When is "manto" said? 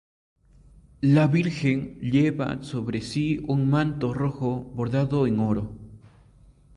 3.69-4.11